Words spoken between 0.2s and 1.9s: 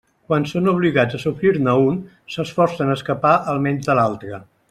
Quan són obligats a sofrir-ne